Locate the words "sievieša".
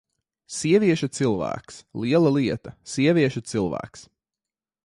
0.53-1.09, 2.95-3.47